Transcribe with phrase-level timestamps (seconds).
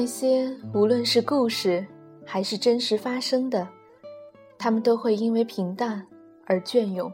[0.00, 1.86] 那些无论是故事
[2.24, 3.68] 还是真实发生的，
[4.56, 6.06] 他们都会因为平淡
[6.46, 7.12] 而隽永。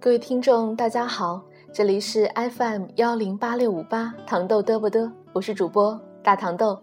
[0.00, 6.82] 各位听众，大家好，这里是 FM 幺零八六五八糖豆嘚不嘚，我是主播大糖豆。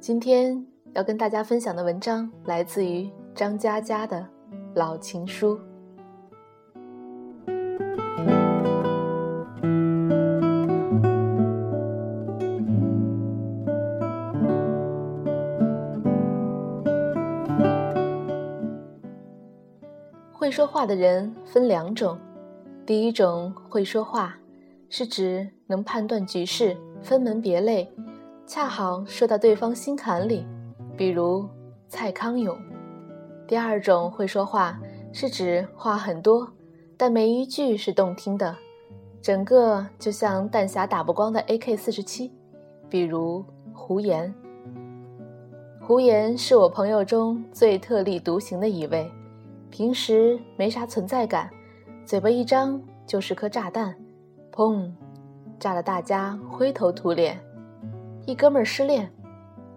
[0.00, 4.18] 今天要跟大家分享的文章来自于张嘉佳的
[4.74, 5.58] 《老情书》。
[20.30, 22.18] 会说话的人分两种，
[22.84, 24.36] 第一种会说话，
[24.90, 27.90] 是指能判断局势，分门别类，
[28.46, 30.44] 恰好说到对方心坎里，
[31.02, 31.48] 比如
[31.88, 32.54] 蔡康永；
[33.44, 34.78] 第二种会说话，
[35.12, 36.48] 是指话很多，
[36.96, 38.56] 但没一句是动听的，
[39.20, 42.30] 整个就像弹匣打不光的 AK 四十七，
[42.88, 43.44] 比如
[43.74, 44.32] 胡言。
[45.80, 49.10] 胡言是我朋友中最特立独行的一位。
[49.70, 51.50] 平时没啥存在感，
[52.06, 53.92] 嘴巴一张就是颗炸弹，
[54.52, 54.88] 砰，
[55.58, 57.40] 炸得大家灰头土脸。
[58.24, 59.12] 一哥们儿失恋，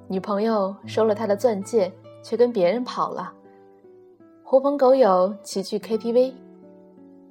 [0.07, 3.33] 女朋友收了他的钻戒，却跟别人跑了。
[4.43, 6.33] 狐朋狗友齐聚 KTV，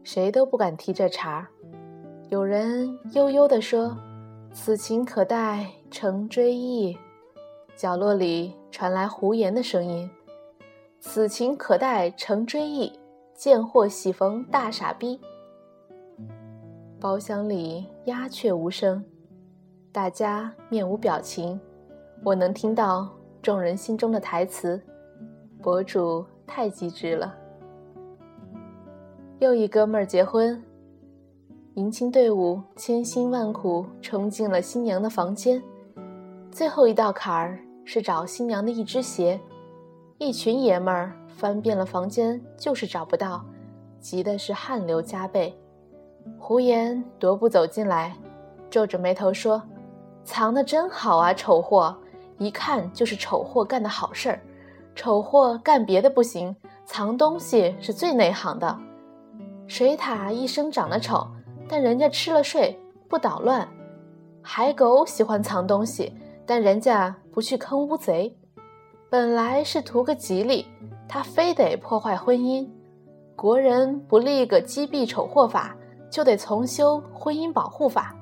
[0.02, 1.46] 谁都不敢提这茬儿。
[2.30, 3.96] 有人悠悠地说
[4.52, 6.96] ：“此情可待成追忆。”
[7.76, 10.10] 角落里传来胡言的声音。
[10.98, 12.92] 此情可待成追忆，
[13.34, 15.20] 贱货喜逢大傻逼。
[16.98, 19.04] 包厢里鸦雀无声，
[19.92, 21.60] 大家面无表情。
[22.24, 23.06] 我能听到
[23.42, 24.80] 众人心中的台词：
[25.60, 27.34] 博主太机智了。
[29.40, 30.64] 又一哥们儿结婚，
[31.74, 35.62] 迎亲队伍千辛万苦冲进了新娘的房间，
[36.50, 39.38] 最后一道坎儿是找新娘的一只鞋。
[40.16, 43.44] 一群爷们儿翻遍了房间，就是找不到，
[44.00, 45.54] 急的是汗流浃背。
[46.38, 48.16] 胡言踱步走进来，
[48.70, 49.62] 皱着眉头说
[50.24, 51.94] ：“藏的真好啊，丑货！
[52.38, 54.40] 一看就是丑货干的好事儿。
[54.94, 58.78] 丑货干别的不行，藏东西是最内行的。
[59.66, 61.26] 水獭一生长得丑，
[61.68, 62.78] 但人家吃了睡
[63.08, 63.66] 不捣乱；
[64.42, 66.12] 海狗喜欢藏东西，
[66.46, 68.36] 但人家不去坑乌贼。”
[69.10, 70.66] 本来是图个吉利，
[71.08, 72.68] 他非得破坏婚姻。
[73.36, 75.76] 国人不立个击毙丑货法，
[76.10, 78.14] 就得重修婚姻保护法。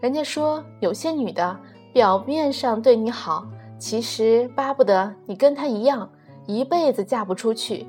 [0.00, 1.56] 人家说有些女的
[1.92, 3.46] 表面上对你好，
[3.78, 6.08] 其实巴不得你跟他一样，
[6.46, 7.86] 一辈子嫁不出去。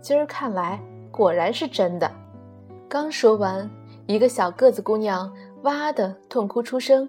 [0.00, 0.80] 今儿看来
[1.10, 2.10] 果然是真的。
[2.88, 3.68] 刚说完，
[4.06, 7.08] 一个小个子姑娘哇的痛哭出声，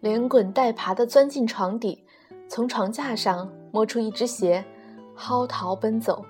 [0.00, 2.04] 连滚带爬的钻进床底。
[2.48, 4.62] 从床架上摸出一只鞋，
[5.14, 6.22] 嚎啕奔走，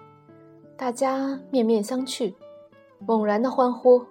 [0.76, 2.32] 大家面面相觑，
[3.04, 4.04] 猛然的欢呼。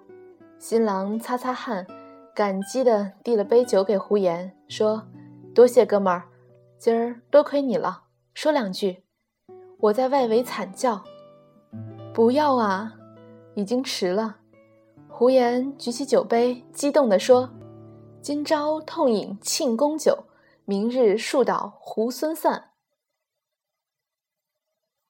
[0.58, 1.86] 新郎擦擦汗，
[2.34, 5.06] 感激地递了杯酒给胡言，说
[5.54, 6.26] ：“多谢哥们儿，
[6.78, 8.04] 今儿多亏你了。
[8.32, 9.04] 说两句。”
[9.78, 11.04] 我在外围惨叫
[12.14, 12.94] ：“不要啊，
[13.54, 14.38] 已经迟了。”
[15.10, 17.50] 胡言举起酒杯，激动地说
[18.22, 20.24] ：“今朝痛饮庆功酒。”
[20.64, 22.70] 明日树倒猢狲散。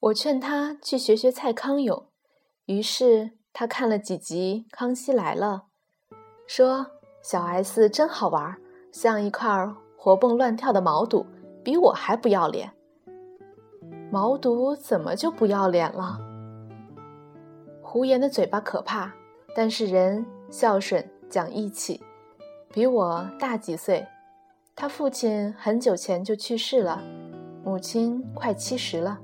[0.01, 2.09] 我劝他去学学蔡康永，
[2.65, 5.67] 于是他看了几集《康熙来了》，
[6.49, 6.93] 说
[7.23, 8.59] ：“小 S 真好玩，
[8.93, 9.49] 像一块
[9.97, 11.27] 活蹦乱跳的毛肚，
[11.65, 12.71] 比我还不要脸。”
[14.13, 16.21] 毛肚怎么就不要脸了？
[17.81, 19.11] 胡言的嘴巴可怕，
[19.57, 22.01] 但是人孝顺讲义气，
[22.73, 24.07] 比我大几岁。
[24.77, 27.03] 他父亲很久前就去世了，
[27.65, 29.19] 母亲快七十了，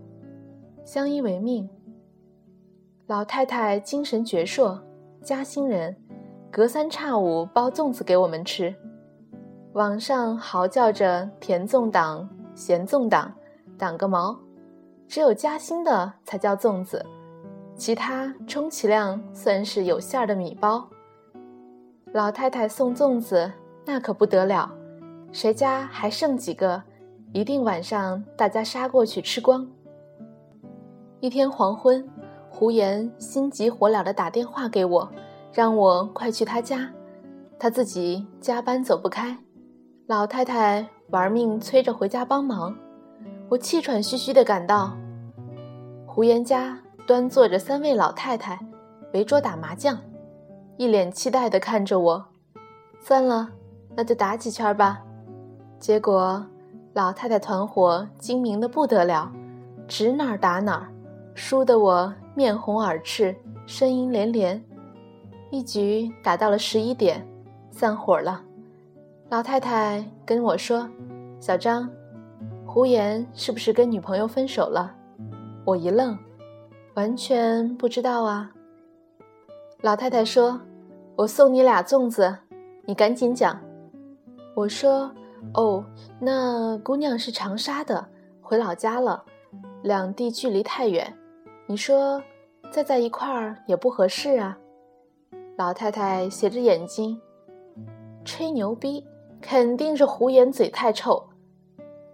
[0.84, 1.68] 相依为命。
[3.06, 4.78] 老太太精神矍铄，
[5.22, 5.96] 嘉兴人，
[6.50, 8.74] 隔三差五包粽子给我们吃。
[9.78, 13.32] 网上嚎叫着“甜粽党”“咸粽党”，
[13.78, 14.36] 党个毛！
[15.06, 17.06] 只有嘉兴的才叫粽子，
[17.76, 20.84] 其他充其量算是有馅儿的米包。
[22.12, 23.52] 老太太送粽子，
[23.84, 24.68] 那可不得了。
[25.30, 26.82] 谁家还剩几个？
[27.32, 29.64] 一定晚上大家杀过去吃光。
[31.20, 32.04] 一天黄昏，
[32.50, 35.08] 胡言心急火燎地打电话给我，
[35.52, 36.90] 让我快去他家。
[37.60, 39.38] 他自己加班走不开，
[40.08, 42.74] 老太太玩命催着回家帮忙。
[43.50, 44.96] 我气喘吁吁地赶到
[46.06, 48.58] 胡言家，端坐着三位老太太，
[49.12, 49.98] 围桌打麻将，
[50.78, 52.24] 一脸期待地看着我。
[52.98, 53.50] 算了，
[53.94, 54.98] 那就打几圈吧。
[55.78, 56.42] 结果，
[56.94, 59.30] 老太太团伙精明的不得了，
[59.86, 60.88] 指哪儿打哪儿，
[61.34, 64.64] 输得我面红耳赤，声音连连。
[65.50, 67.22] 一局打到了十一点，
[67.70, 68.42] 散伙了。
[69.30, 70.88] 老太太跟我说
[71.38, 71.90] ：“小张，
[72.66, 74.94] 胡言是不是跟女朋友分手了？”
[75.66, 76.18] 我一愣，
[76.94, 78.50] 完全不知道啊。
[79.82, 80.60] 老太太说
[81.16, 82.38] ：“我送你俩粽子，
[82.86, 83.58] 你赶紧讲。”
[84.54, 85.10] 我说。
[85.54, 85.84] 哦，
[86.18, 88.08] 那姑娘是长沙的，
[88.42, 89.24] 回老家了，
[89.84, 91.16] 两地距离太远，
[91.68, 92.20] 你说
[92.72, 94.58] 再在一块儿也不合适啊。
[95.56, 97.20] 老太太斜着眼睛，
[98.24, 99.06] 吹牛逼，
[99.40, 101.22] 肯定是胡言嘴太臭。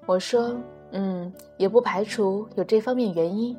[0.06, 0.54] 我说，
[0.92, 3.56] 嗯，也不排除有这方面原因。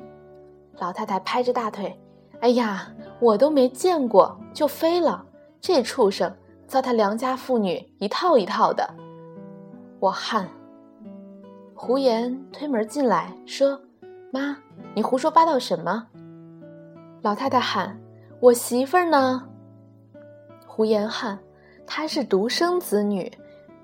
[0.78, 1.98] 老太太拍着大腿，
[2.40, 5.24] 哎呀，我都没见过就飞了，
[5.60, 6.34] 这畜生
[6.66, 8.88] 糟蹋良家妇女一套一套的。
[9.98, 10.48] 我汗。
[11.74, 13.78] 胡言推门进来，说
[14.32, 14.56] ：“妈，
[14.94, 16.06] 你胡说八道什么？”
[17.22, 17.98] 老太太喊
[18.40, 19.46] ：“我媳妇儿呢？”
[20.66, 21.38] 胡言喊
[21.86, 23.30] ：“她是独生子女，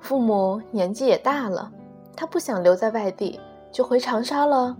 [0.02, 1.72] 父母年纪也大了，
[2.14, 3.40] 他不想留在外地，
[3.70, 4.76] 就回长沙了。”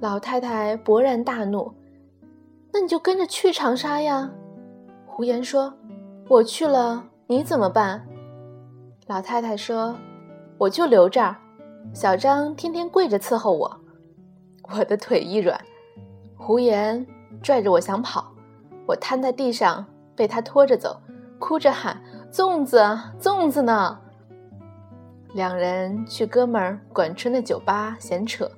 [0.00, 1.72] 老太太勃然大怒
[2.72, 4.30] ：“那你就跟着去长沙呀！”
[5.06, 5.72] 胡言说
[6.28, 8.06] ：“我去了，你怎么办？”
[9.06, 9.94] 老太太说。
[10.58, 11.36] 我就留这儿，
[11.94, 13.80] 小张天天跪着伺候我。
[14.76, 15.58] 我的腿一软，
[16.36, 17.06] 胡言
[17.42, 18.30] 拽着我想跑，
[18.86, 21.00] 我瘫在地上被他拖着走，
[21.38, 21.98] 哭着喊
[22.30, 22.78] ：“粽子，
[23.18, 23.98] 粽子呢？”
[25.32, 28.50] 两人去哥们儿管春的酒吧闲扯。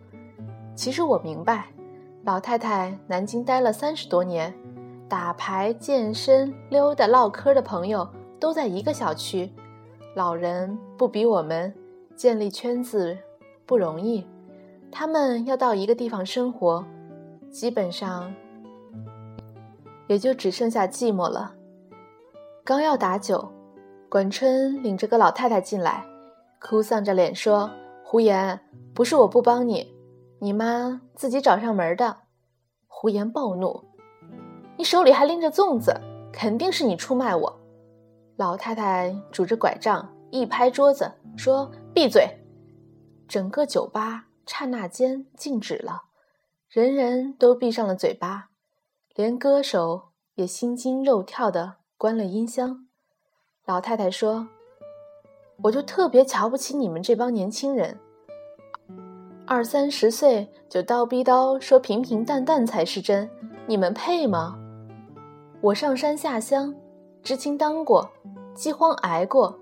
[0.74, 1.66] 其实我明白，
[2.24, 4.52] 老太太南京待了三十多年，
[5.08, 8.08] 打牌、健身、溜达、唠嗑的朋友
[8.40, 9.52] 都在一个小区，
[10.14, 11.72] 老人不比我们。
[12.14, 13.16] 建立圈子
[13.64, 14.24] 不容易，
[14.92, 16.84] 他们要到一个地方生活，
[17.50, 18.32] 基本上
[20.06, 21.54] 也就只剩下寂寞了。
[22.62, 23.50] 刚要打酒，
[24.10, 26.04] 管春领着个老太太进来，
[26.62, 27.70] 哭丧着脸说
[28.04, 28.60] ：“胡言，
[28.94, 29.92] 不是我不帮你，
[30.38, 32.16] 你妈自己找上门的。”
[32.86, 33.84] 胡言暴怒
[34.78, 36.00] ：“你手里还拎着粽子，
[36.32, 37.60] 肯定是你出卖我！”
[38.36, 41.70] 老太太拄着拐杖一拍桌子说。
[41.94, 42.26] 闭嘴！
[43.28, 46.04] 整个酒吧刹那间静止了，
[46.70, 48.48] 人人都闭上了嘴巴，
[49.14, 52.86] 连歌手也心惊肉跳的关了音箱。
[53.66, 54.48] 老太太说
[55.62, 57.96] ：“我就特别瞧不起你们这帮年轻人，
[59.46, 63.30] 二三十岁就叨逼叨说平平淡淡才是真，
[63.66, 64.58] 你们配吗？
[65.60, 66.74] 我上山下乡，
[67.22, 68.10] 知青当过，
[68.54, 69.56] 饥荒挨过。”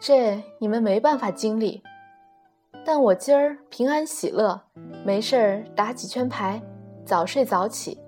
[0.00, 1.82] 这你们没办法经历，
[2.84, 4.60] 但我今儿平安喜乐，
[5.04, 6.62] 没事儿打几圈牌，
[7.04, 7.98] 早睡早起。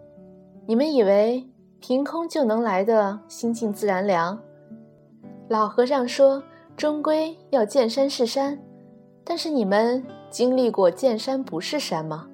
[0.67, 1.49] 你们以为
[1.81, 4.41] 凭空就能来的心静自然凉？
[5.49, 6.41] 老和尚说，
[6.81, 8.59] 终归要见山是山，
[9.23, 12.27] 但是你们经历过见山不是山吗？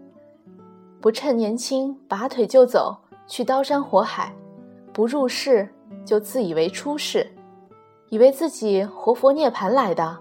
[1.01, 4.33] 不趁年轻拔腿就走，去刀山火海，
[4.93, 5.69] 不入世
[6.05, 7.29] 就自以为出世。
[8.09, 10.17] 以为自己活佛涅盘来的，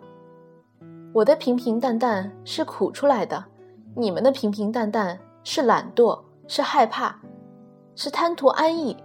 [1.13, 3.46] 我的平平淡淡是苦出来的，
[3.96, 7.15] 你们的平平淡淡是懒惰，是害怕，
[7.96, 8.98] 是贪图安逸，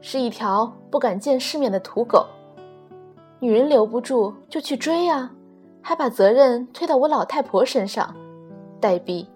[0.00, 2.24] 是一条不敢见世面的土狗。
[3.42, 5.28] 女人留不住就去追啊，
[5.80, 8.14] 还把责任推到我老太婆身上，
[8.80, 9.28] 呆逼！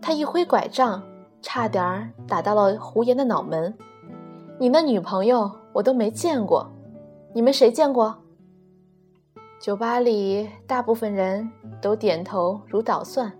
[0.00, 1.02] 他一挥拐杖，
[1.42, 3.74] 差点儿打到了胡言的脑门。
[4.60, 6.70] 你那女朋友我都没见过。
[7.32, 8.16] 你们谁见过？
[9.58, 11.50] 酒吧里大部分人
[11.82, 13.32] 都点头如捣蒜。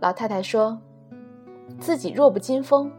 [0.00, 0.76] 老太太说
[1.78, 2.90] ：“自己弱不禁风，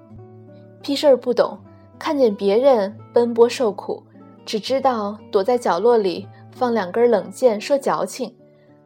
[0.81, 1.57] 屁事儿不懂，
[1.99, 4.01] 看见别人奔波受苦，
[4.45, 8.35] 只知道躲在角落里放两根冷箭，说矫情，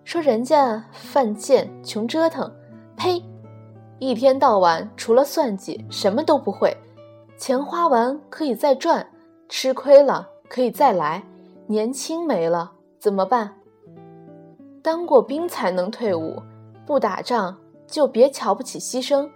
[0.04, 2.52] 说人家犯贱穷折腾。
[2.96, 3.24] 呸！
[4.00, 6.76] 一天到晚除了算计什么都不会，
[7.38, 9.08] 钱花完可以再赚，
[9.50, 11.24] 吃亏了。”可以再来，
[11.66, 13.52] 年轻没了怎么办？
[14.84, 16.40] 当过兵才能退伍，
[16.86, 17.58] 不打仗
[17.88, 19.28] 就别瞧不起牺牲。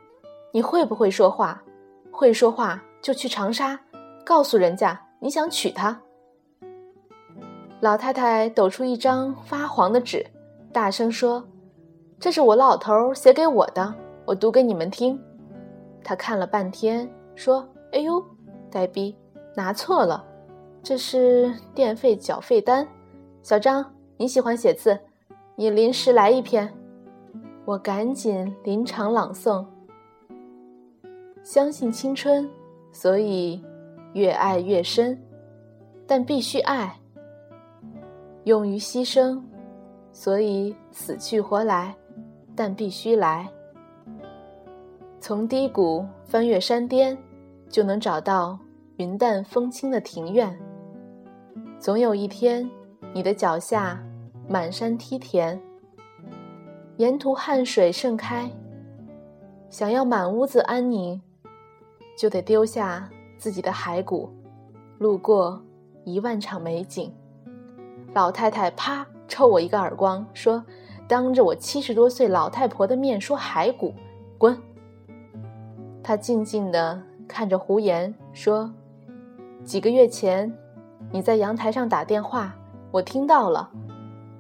[0.52, 1.64] 你会不会说话？
[2.12, 3.78] 会说话就去长沙，
[4.24, 6.00] 告诉人家你想娶她。
[7.82, 10.26] 老太太抖出一张发黄的纸，
[10.74, 11.42] 大声说
[12.20, 13.96] ：“这是我老头写给我的，
[14.26, 15.18] 我读给你们听。”
[16.04, 18.22] 他看了半天，说：“哎呦，
[18.70, 19.16] 呆逼，
[19.56, 20.26] 拿错了，
[20.84, 22.86] 这是电费缴费单。
[23.42, 25.00] 小张，你喜欢写字，
[25.56, 26.74] 你临时来一篇。”
[27.64, 29.66] 我赶紧临场朗诵
[31.44, 32.50] ：“相信青春，
[32.92, 33.64] 所以
[34.14, 35.18] 越爱越深，
[36.06, 36.99] 但必须爱；
[38.50, 39.40] 勇于牺牲，
[40.12, 41.96] 所以死去活来，
[42.56, 43.48] 但必须来。
[45.20, 47.16] 从低谷翻越山巅，
[47.70, 48.58] 就能找到
[48.98, 50.60] 云淡风轻的庭院。
[51.78, 52.68] 总有一天，
[53.14, 54.04] 你的脚下
[54.48, 55.62] 满山梯田。”
[56.98, 58.50] 沿途汗水盛开，
[59.70, 61.22] 想要满屋子安宁，
[62.18, 64.28] 就得丢下自己的骸骨，
[64.98, 65.62] 路过
[66.04, 67.14] 一万场美景。
[68.14, 70.64] 老太太啪抽我一个耳光，说
[71.08, 73.94] ：“当着我七十多岁老太婆的面说骸骨，
[74.38, 74.58] 滚！”
[76.04, 78.74] 她静静地看着胡言，说
[79.64, 80.52] ：“几个月前，
[81.12, 82.56] 你在阳台上打电话，
[82.92, 83.70] 我听到了，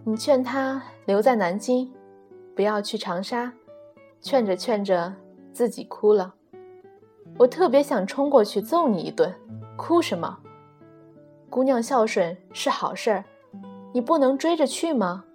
[0.03, 1.91] 你劝他留在南京。”
[2.55, 3.53] 不要去长沙，
[4.19, 5.13] 劝着劝着
[5.53, 6.33] 自己哭了。
[7.37, 9.33] 我特别想冲过去揍你一顿，
[9.77, 10.39] 哭什么？
[11.49, 13.23] 姑娘孝顺是好事儿，
[13.91, 15.25] 你不能追着去吗？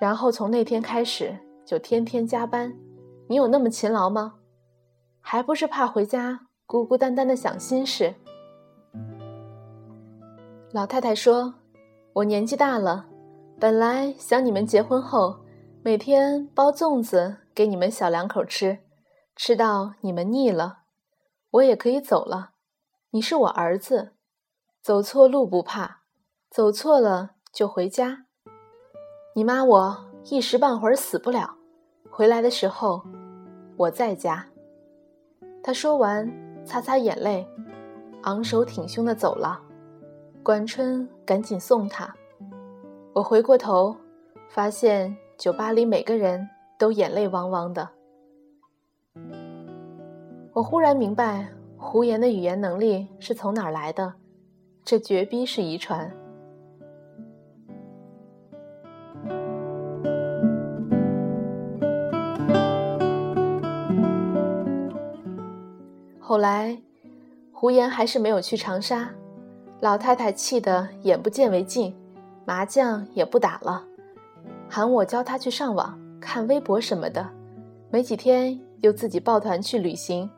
[0.00, 2.76] 然后从那天开始就天天加班，
[3.28, 4.36] 你有那么勤劳吗？
[5.20, 8.14] 还不是怕回家孤孤单单的想心事。
[10.72, 11.54] 老太太说
[12.14, 13.06] ：“我年纪大了。”
[13.60, 15.40] 本来想你们结婚后
[15.82, 18.78] 每天包粽子给你们小两口吃，
[19.34, 20.82] 吃到你们腻了，
[21.50, 22.52] 我也可以走了。
[23.10, 24.12] 你是我儿子，
[24.80, 25.97] 走错路不怕，
[26.50, 28.24] 走错了就回家。
[29.34, 29.96] 你妈我
[30.30, 31.56] 一时半会儿死不了，
[32.10, 33.02] 回来的时候
[33.76, 34.46] 我在家。
[35.62, 36.32] 他说完，
[36.64, 37.46] 擦擦眼泪，
[38.22, 39.60] 昂首挺胸的走了。
[40.42, 42.12] 管春赶紧送他。
[43.12, 43.94] 我回过头，
[44.48, 47.90] 发现酒吧里每个人都眼泪汪汪的。
[50.54, 54.14] 我忽然明白胡言的语言能力是从哪儿来的，
[54.82, 56.10] 这绝逼是遗传。
[67.60, 69.10] 胡言还是没有去长沙，
[69.80, 71.92] 老太太气得眼不见为净。
[72.44, 73.82] 麻将也不打了，
[74.68, 77.28] 喊我教他去上网看微博什么的。
[77.90, 80.30] 没几天又自己抱团去旅行，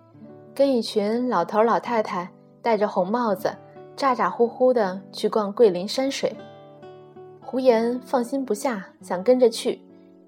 [0.54, 2.30] 跟一群老头老太太
[2.62, 3.54] 戴着红帽子，
[3.94, 6.34] 咋咋呼呼的去逛桂林山水。
[7.42, 9.82] 胡言放心不下，想跟着去，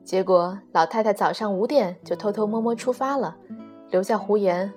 [0.05, 3.35] 结果老太太早上五点就偷偷摸摸出发了，
[3.89, 4.71] 留下胡言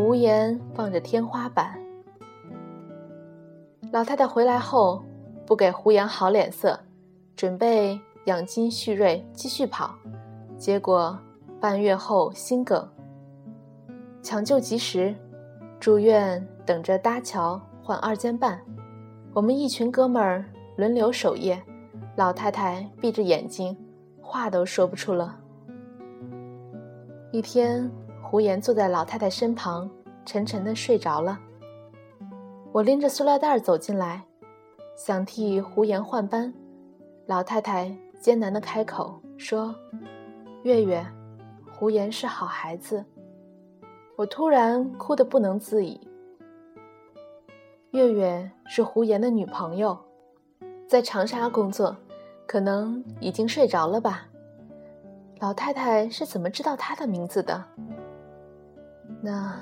[0.00, 1.78] 无言望着天花板。
[3.92, 5.02] 老太太回来后。
[5.46, 6.78] 不给胡杨好脸色，
[7.34, 9.92] 准备养精蓄锐继续跑，
[10.56, 11.18] 结果
[11.60, 12.88] 半月后心梗，
[14.22, 15.12] 抢救及时，
[15.80, 18.60] 住院等着搭桥换二尖瓣。
[19.32, 20.44] 我们一群哥们儿
[20.76, 21.60] 轮流守夜，
[22.14, 23.76] 老太太闭着眼睛，
[24.22, 25.36] 话都说不出了。
[27.32, 27.90] 一天，
[28.30, 29.90] 胡言坐在老太太身旁，
[30.24, 31.36] 沉沉的睡着了。
[32.70, 34.22] 我拎着塑料袋走进来。
[34.94, 36.54] 想替胡言换班，
[37.26, 39.74] 老太太艰难的开口说
[40.62, 41.04] ：“月月，
[41.72, 43.04] 胡言是好孩子。”
[44.14, 46.00] 我突然哭得不能自已。
[47.90, 49.98] 月月是胡言的女朋友，
[50.86, 51.96] 在长沙工作，
[52.46, 54.28] 可能已经睡着了吧。
[55.40, 57.64] 老太太是怎么知道他的名字的？
[59.22, 59.54] 那，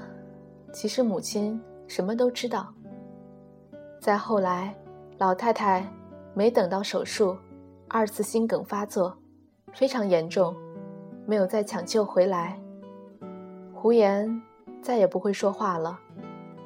[0.73, 2.73] 其实母亲什么都知道。
[4.01, 4.75] 再后来。
[5.19, 5.85] 老太太
[6.33, 7.37] 没等到手术，
[7.89, 9.19] 二次心梗发作，
[9.73, 10.55] 非常严重，
[11.27, 12.57] 没有再抢救回来。
[13.75, 14.41] 胡言
[14.81, 15.99] 再也不会说话了，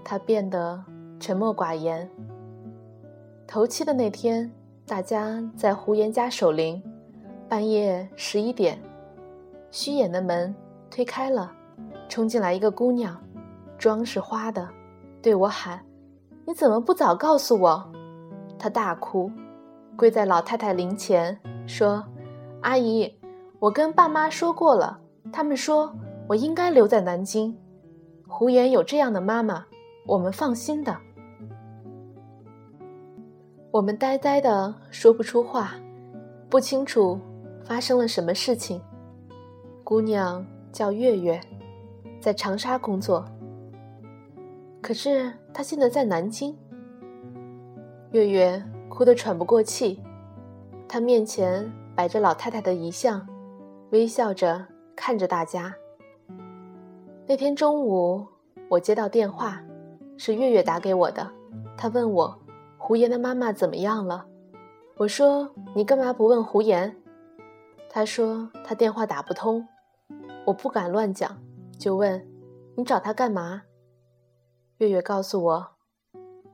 [0.05, 0.85] 他变得
[1.19, 2.07] 沉默寡言。
[3.47, 4.53] 头七的那天，
[4.85, 6.83] 大家在胡言家守灵，
[7.49, 8.79] 半夜十一点，
[9.71, 10.55] 虚掩的门
[10.91, 11.51] 推开了，
[12.09, 13.21] 冲进来一个姑娘，
[13.79, 14.69] 妆是花的，
[15.21, 15.81] 对我喊
[16.47, 17.93] ：“你怎么不早告诉我？”
[18.59, 19.31] 她大哭，
[19.97, 22.05] 跪在老太太灵前说
[22.63, 23.13] ：“阿姨，
[23.59, 24.99] 我跟爸妈说过了，
[25.33, 25.95] 他们说
[26.29, 27.57] 我应该留在南京。
[28.27, 29.65] 胡言有这样的妈妈，
[30.07, 30.97] 我们放心的。”
[33.73, 35.73] 我们呆呆的说不出话，
[36.51, 37.19] 不清楚
[37.65, 38.79] 发生了什么事情。
[39.83, 41.41] 姑娘叫月月，
[42.23, 43.25] 在长沙工作。
[44.81, 46.57] 可是他现在在南京。
[48.13, 50.01] 月月哭得喘不过气，
[50.87, 53.27] 他面前摆着老太太的遗像，
[53.91, 54.65] 微笑着
[54.95, 55.75] 看着大家。
[57.27, 58.25] 那天中午，
[58.69, 59.61] 我接到电话，
[60.17, 61.29] 是月月打给我的。
[61.77, 62.39] 她问我
[62.79, 64.27] 胡言的妈妈怎么样了。
[64.97, 66.95] 我说：“你干嘛不问胡言？”
[67.91, 69.67] 她说：“他电话打不通。”
[70.45, 71.42] 我不敢乱讲，
[71.83, 72.25] 就问
[72.79, 73.65] ：“你找他干嘛？”
[74.79, 75.69] 月月告诉我，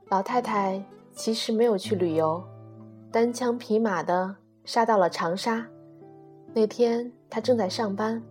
[0.06, 0.82] 老太太
[1.12, 2.42] 其实没有去旅游，
[3.12, 5.68] 单枪匹马的杀到了长沙。
[6.54, 8.22] 那天她正在上班，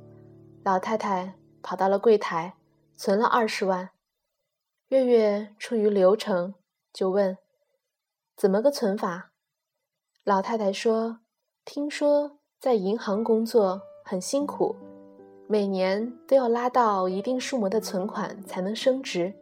[0.64, 1.36] 老太太。
[1.64, 2.56] 跑到了柜台，
[2.96, 3.90] 存了二十万。
[4.88, 6.54] 月月出于流程，
[6.94, 7.38] 就问
[8.38, 9.32] ：“怎么个存法？”
[10.24, 11.20] 老太太说
[11.66, 14.78] ：“听说在银行工作很辛苦，
[15.48, 19.34] 每年都要拉到一定数目的存款才能升职。”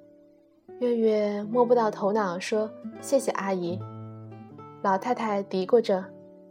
[0.80, 2.70] 月月摸不到头脑，说
[3.02, 3.80] ：“谢谢阿姨。”
[4.84, 6.04] 老太太嘀咕着：“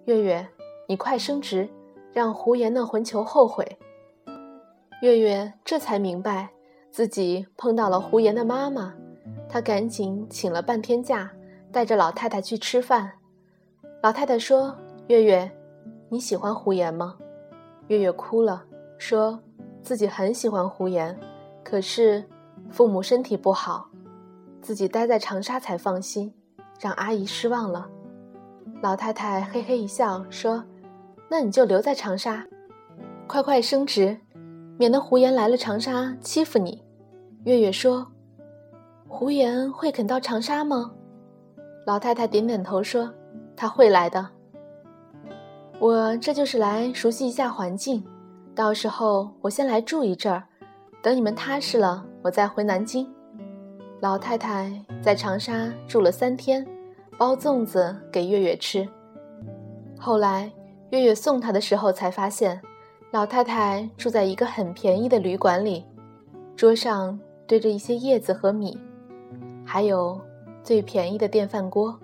[0.07, 0.49] 月月，
[0.89, 1.69] 你快升职，
[2.13, 3.79] 让胡言那混球后悔。”
[5.03, 6.49] 月月这才明白
[6.91, 8.95] 自己碰到了胡言的妈妈，
[9.49, 11.31] 她赶紧请了半天假，
[11.71, 13.13] 带着老太太去吃饭。
[14.03, 14.75] 老太太说
[15.09, 15.51] ：“月月，
[16.09, 17.17] 你喜欢胡言吗？”
[17.89, 18.65] 月月哭了，
[18.99, 19.39] 说
[19.83, 21.19] 自己很喜欢胡言，
[21.63, 22.25] 可是
[22.71, 23.89] 父母身体不好，
[24.61, 26.33] 自己待在长沙才放心，
[26.81, 27.89] 让阿姨失望了。
[28.83, 30.65] 老太太嘿嘿一笑，说
[31.29, 32.47] ：“那你就留在长沙，
[33.27, 34.19] 快快升职。”
[34.77, 36.83] 免得胡言来了长沙欺负你，
[37.45, 38.05] 月月说
[39.07, 40.91] ：“胡言会肯到长沙吗？”
[41.87, 43.09] 老太太点点头说
[43.55, 44.29] ：“他会来的。
[45.79, 48.05] 我这就是来熟悉一下环境，
[48.55, 50.45] 到时候我先来住一阵儿，
[51.03, 53.07] 等你们踏实了，我再回南京。”
[54.01, 54.71] 老太太
[55.03, 56.67] 在长沙住了三天，
[57.17, 58.87] 包粽子给月月吃。
[59.99, 60.51] 后来
[60.91, 62.61] 月月送她的时候才发现。
[63.11, 65.85] 老太太住在一个很便宜的旅馆里，
[66.57, 68.77] 桌上堆着一些叶子和米，
[69.65, 70.21] 还有
[70.65, 71.97] 最便宜的电饭锅。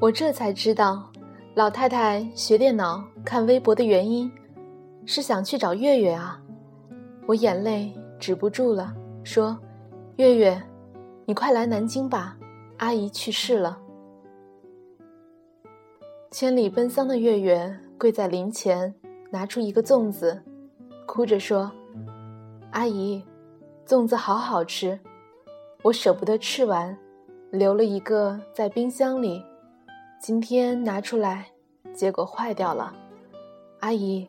[0.00, 1.02] 我这才知道，
[1.54, 4.32] 老太太学电脑、看微博的原因，
[5.06, 6.40] 是想去找月月啊！
[7.26, 9.58] 我眼泪止不住了，说
[10.16, 10.62] ：“月月，
[11.26, 12.36] 你快来南京吧，
[12.78, 13.78] 阿姨去世了。”
[16.30, 18.94] 千里奔丧的月月跪在灵前。
[19.32, 20.42] 拿出一个粽子，
[21.06, 21.72] 哭着说
[22.72, 23.24] ：“阿姨，
[23.86, 25.00] 粽子好好吃，
[25.82, 26.94] 我舍不得吃完，
[27.50, 29.42] 留了一个在冰箱里，
[30.20, 31.46] 今天拿出来，
[31.94, 32.94] 结果坏掉了。
[33.80, 34.28] 阿姨，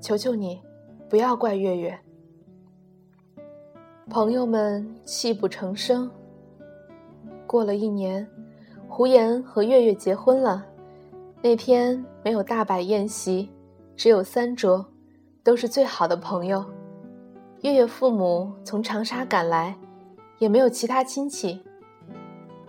[0.00, 0.60] 求求你，
[1.08, 1.98] 不要怪月月。”
[4.08, 6.10] 朋友们泣不成声。
[7.46, 8.26] 过了一年，
[8.88, 10.64] 胡言和月月结婚了，
[11.42, 13.50] 那天没有大摆宴席。
[13.96, 14.86] 只有三桌，
[15.42, 16.64] 都是最好的朋友。
[17.62, 19.76] 月月父母从长沙赶来，
[20.38, 21.60] 也没有其他亲戚。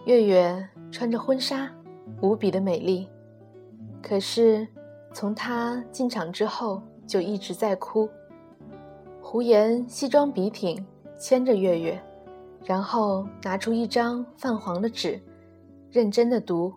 [0.06, 1.70] 月月穿着婚纱，
[2.20, 3.08] 无比的美丽。
[4.02, 4.68] 可是，
[5.14, 8.08] 从她进场之后，就一直在哭。
[9.20, 10.86] 胡言西装笔挺，
[11.18, 12.00] 牵着月月，
[12.64, 15.20] 然后拿出一张泛黄的纸，
[15.92, 16.72] 认真的读，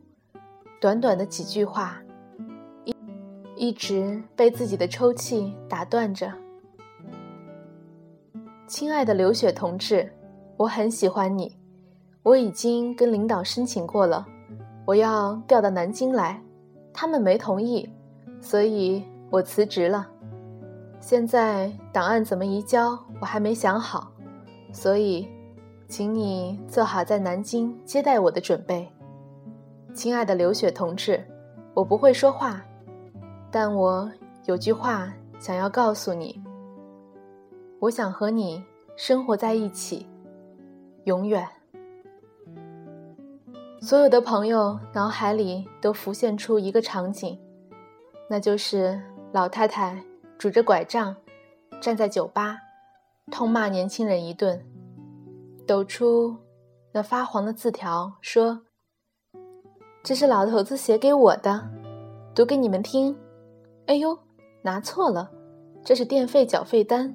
[0.80, 2.02] 短短的几句话。
[2.86, 2.96] 一
[3.56, 6.32] 一直被自己的抽泣打断着。
[8.66, 10.10] 亲爱的刘雪同志，
[10.56, 11.54] 我很喜欢你，
[12.22, 14.26] 我已经跟领导申请过了，
[14.86, 16.42] 我要调到南京来，
[16.92, 17.86] 他们没同意，
[18.40, 20.08] 所以我辞职了。
[21.02, 24.12] 现在档案怎么移交，我还没想好，
[24.72, 25.28] 所以，
[25.88, 28.88] 请你做好在南京接待我的准备。
[29.92, 31.20] 亲爱的刘雪同志，
[31.74, 32.64] 我不会说话。
[33.50, 34.08] 但我
[34.44, 36.40] 有句话想要告诉你，
[37.80, 38.62] 我想和你
[38.94, 40.06] 生活在一起，
[41.04, 41.44] 永远。
[43.80, 47.36] 所有的朋友脑海里都浮现出一个场景，
[48.30, 48.98] 那就是
[49.32, 50.00] 老太太
[50.42, 51.14] 拄着拐杖，
[51.80, 52.58] 站在酒吧，
[53.30, 54.60] 痛骂年轻人一顿，
[55.68, 56.36] 抖出
[56.90, 58.62] 那发黄的字条，说
[60.02, 61.70] ：“这是老头子写给我的，
[62.34, 63.16] 读给你们听。”
[63.86, 64.18] 哎呦，
[64.62, 65.30] 拿错了，
[65.84, 67.14] 这是电费缴费单。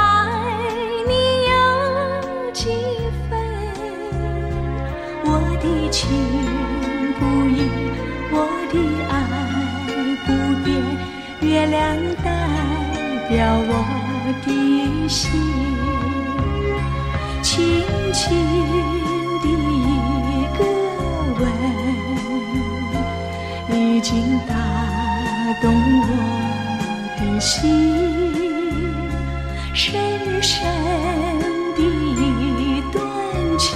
[11.71, 12.29] 亮代
[13.29, 13.33] 表
[13.65, 13.71] 我
[14.45, 14.47] 的
[15.07, 15.31] 心，
[17.41, 17.51] 轻
[18.11, 18.21] 轻
[19.39, 19.81] 的一
[20.57, 20.59] 个
[21.39, 21.41] 吻，
[23.79, 24.53] 已经打
[25.61, 26.05] 动我
[27.17, 27.49] 的心。
[29.73, 29.81] 深
[30.41, 30.51] 深
[31.77, 33.01] 的一段
[33.57, 33.71] 情，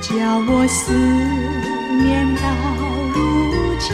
[0.00, 0.10] 叫
[0.48, 0.92] 我思
[2.02, 2.42] 念到
[3.14, 3.16] 如
[3.78, 3.86] 今。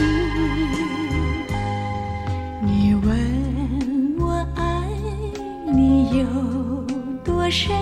[7.45, 7.75] 多深，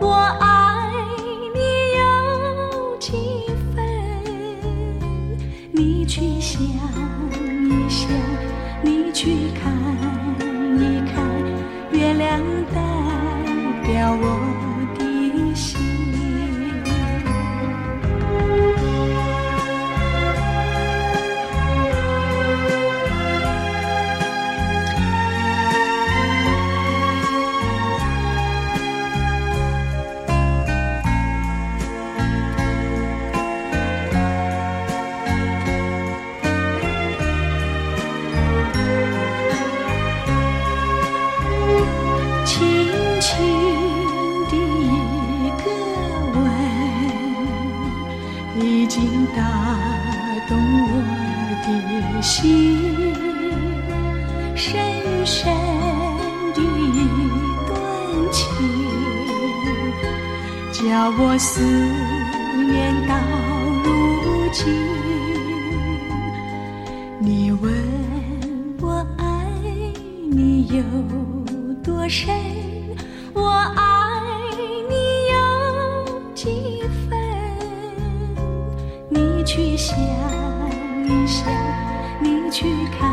[0.00, 0.65] 我爱
[72.08, 72.28] 深
[73.34, 73.82] 我爱
[74.88, 74.94] 你
[75.32, 77.18] 有几分
[79.08, 79.98] 你去想
[81.04, 81.52] 一想
[82.20, 82.66] 你去
[82.96, 83.10] 看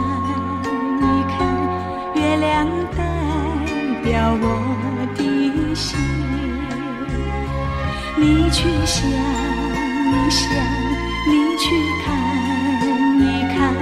[0.99, 3.03] 一看月亮代
[4.03, 5.99] 表我的心
[8.15, 10.51] 你去想一想
[11.27, 11.65] 你去
[12.06, 12.15] 看
[13.19, 13.73] 一看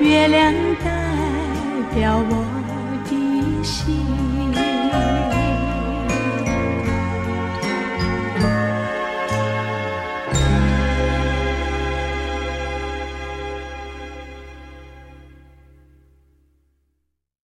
[0.00, 2.53] 月亮代表我。